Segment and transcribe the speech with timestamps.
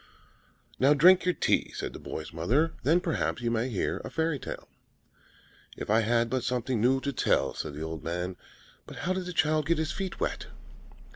[0.79, 4.39] "Now drink your tea," said the boy's mother; "then, perhaps, you may hear a fairy
[4.39, 4.67] tale."
[5.77, 8.35] "If I had but something new to tell," said the old man.
[8.87, 10.47] "But how did the child get his feet wet?"